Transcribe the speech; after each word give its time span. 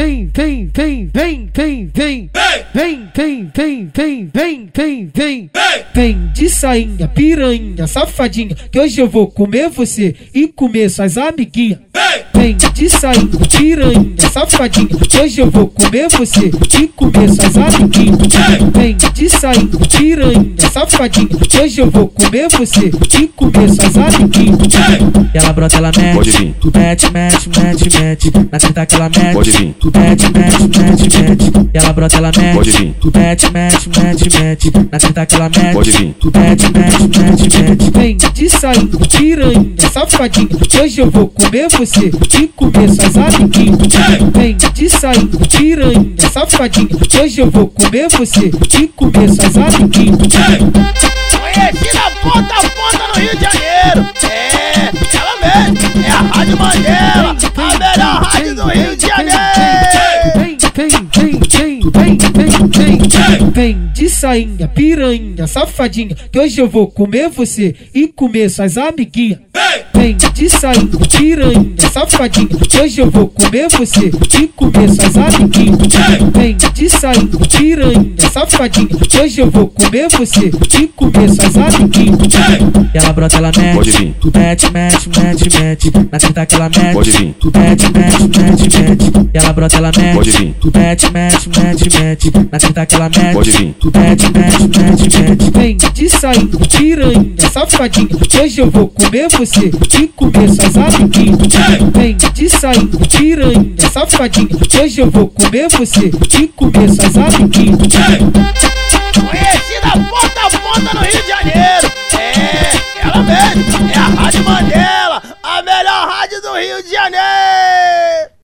tem, 0.00 0.26
tem, 0.28 0.66
tem, 0.68 1.06
tem, 1.08 1.46
tem, 1.48 1.86
tem, 1.88 2.30
vem, 2.72 3.06
tem, 3.12 3.46
tem, 3.46 3.86
tem, 3.86 4.30
vem, 4.32 4.66
tem, 4.66 5.06
tem, 5.08 5.50
vem 5.94 6.32
de 6.32 6.48
sainha, 6.48 7.06
piranha, 7.06 7.86
safadinha, 7.86 8.54
que 8.72 8.80
hoje 8.80 8.98
eu 8.98 9.06
vou 9.06 9.26
comer 9.26 9.68
você 9.68 10.16
e 10.32 10.48
comer 10.48 10.88
suas 10.88 11.18
amiguinhas. 11.18 11.80
Vem 12.34 12.56
de 12.56 12.88
sainha, 12.88 13.28
piranha, 13.56 14.14
safadinha, 14.32 14.86
que 14.88 15.18
hoje 15.18 15.40
eu 15.40 15.50
vou 15.50 15.66
comer 15.68 16.08
você 16.08 16.50
e 16.80 16.86
comer 16.88 17.28
suas 17.28 17.56
amiguinhas. 17.56 18.18
Vem 18.72 18.96
de 18.96 19.28
sainha, 19.28 19.68
piranha, 19.98 20.54
safadinha, 20.72 21.26
que 21.28 21.58
hoje 21.60 21.80
eu 21.80 21.90
vou 21.90 22.08
comer 22.08 22.48
você 22.48 22.90
e 23.20 23.26
comer 23.28 23.68
suas 23.68 23.96
amiguinhas. 23.96 24.58
Ela 25.34 25.52
brota, 25.52 25.76
ela 25.76 25.90
mete, 25.96 26.14
Pode 26.14 26.30
vir. 26.30 26.54
mete, 26.74 27.12
mete, 27.12 27.48
mete, 27.58 27.98
mete. 28.00 28.32
Na 28.50 28.58
tenta 28.58 28.86
que 28.86 28.94
ela 28.94 29.08
mete, 29.08 29.32
Pode 29.32 29.50
vir. 29.50 29.74
mete, 29.96 30.32
mete, 30.32 30.78
mete, 30.78 31.18
mete. 31.18 31.70
Ela 31.74 31.92
brota, 31.92 32.16
ela 32.16 32.32
mete, 32.36 32.54
Pode 32.56 32.70
vir. 32.70 32.94
mete, 33.14 33.52
mete, 33.52 33.88
mete, 34.00 34.38
mete. 34.40 34.72
Na 34.90 34.98
tenta 34.98 35.26
que 35.26 35.34
ela 35.34 35.48
mete, 35.50 35.72
Pode 35.74 35.90
vir. 35.90 36.14
mete, 36.34 36.66
mete, 36.72 37.18
mete, 37.18 37.58
mete. 37.62 37.90
Sainha, 38.60 38.90
piranha, 39.16 39.74
safadinha, 39.90 40.46
que 40.48 40.78
hoje 40.78 41.00
eu 41.00 41.10
vou 41.10 41.28
comer 41.28 41.66
você 41.70 42.10
e 42.38 42.46
comer 42.48 42.90
suas 42.90 43.16
amiguinhas. 43.16 43.78
Vem 44.34 44.54
de 44.54 44.90
sainha, 44.90 45.30
piranha, 45.56 46.14
safadinha, 46.30 46.88
que 46.88 47.18
hoje 47.18 47.40
eu 47.40 47.50
vou 47.50 47.68
comer 47.68 48.10
você 48.10 48.50
e 48.78 48.86
comer 48.88 49.30
suas 49.30 49.56
amiguinhas. 49.56 50.18
Conheci 51.40 51.94
na 51.94 52.10
ponta 52.20 52.54
a 52.54 52.68
ponta 52.68 53.08
no 53.08 53.14
Rio 53.14 53.34
de 53.34 53.44
Janeiro. 53.44 54.29
Vem, 63.50 63.90
de 63.92 64.08
sainha, 64.08 64.68
piranha, 64.68 65.46
safadinha, 65.46 66.14
que 66.14 66.38
hoje 66.38 66.60
eu 66.60 66.68
vou 66.68 66.86
comer 66.86 67.28
você 67.28 67.74
e 67.92 68.06
comer 68.06 68.48
suas 68.48 68.78
amiguinhas. 68.78 69.40
Vem 69.52 70.16
de 70.16 70.48
sainha, 70.48 70.88
piranha, 71.16 71.74
safadinha, 71.92 72.46
que 72.48 72.80
hoje 72.80 73.00
eu 73.00 73.10
vou 73.10 73.28
comer 73.28 73.68
você 73.68 74.10
e 74.40 74.46
comer 74.48 74.88
suas 74.88 75.16
amiguinhas. 75.16 75.78
Vem 76.32 76.56
de 76.56 76.88
sainha, 76.88 77.28
piranha, 77.58 78.14
safadinha, 78.32 78.86
que 78.88 79.18
hoje 79.20 79.40
eu 79.40 79.50
vou 79.50 79.66
comer 79.68 80.08
você 80.10 80.50
e 80.80 80.86
comer 80.88 81.28
suas 81.30 81.56
amiguinhas. 81.56 82.18
Ela 82.94 83.12
brota, 83.12 83.36
ela 83.36 83.52
mete, 83.56 83.74
Pode 83.76 83.90
vir. 83.90 84.14
mete, 84.34 84.72
mete, 84.72 85.08
mete, 85.18 85.58
mete. 85.60 85.92
Na 86.10 86.18
tenta 86.18 86.46
que 86.46 86.54
ela 86.54 86.68
mete, 86.68 86.92
Pode 86.92 87.10
vir. 87.10 87.34
mete, 87.54 87.92
mete, 87.92 88.38
mete, 88.38 88.78
mete. 88.78 89.30
Ela 89.34 89.52
brota, 89.52 89.76
ela 89.76 89.92
mete, 89.96 90.14
Pode 90.14 90.30
vir. 90.30 90.54
mete, 90.74 91.12
mete, 91.12 91.48
mete, 91.58 91.98
mete. 92.00 92.32
Na 92.50 92.58
tenta 92.58 92.86
que 92.86 92.94
ela 92.94 93.08
mete, 93.08 93.32
Pode 93.34 93.50
vir. 93.50 93.74
mete, 93.94 94.26
mete, 94.32 94.78
mete, 94.78 95.18
mete. 95.18 95.50
Vem 95.52 95.76
de 95.76 96.08
sainha, 96.08 96.48
piranha, 96.76 97.50
safadinha, 97.52 98.08
que 98.08 98.38
hoje 98.40 98.60
eu 98.60 98.70
vou 98.70 98.88
comer 98.88 99.28
você 99.28 99.49
você 99.50 99.68
de 99.68 100.06
comer 100.08 100.48
suas 100.48 100.72
sabidinho. 100.72 101.38
Vem 101.92 102.16
de 102.16 102.48
saindo, 102.48 102.98
piranha, 103.08 103.74
safadinho. 103.92 104.48
Hoje 104.80 105.00
eu 105.00 105.10
vou 105.10 105.26
comer 105.28 105.68
você 105.68 106.08
de 106.08 106.46
comer 106.48 106.88
só 106.88 107.10
sabidinho. 107.10 107.76
Conhecida 109.14 109.90
ponta 110.08 110.40
a 110.40 110.50
ponta 110.50 110.94
no 110.94 111.00
Rio 111.00 111.22
de 111.22 111.28
Janeiro. 111.28 111.89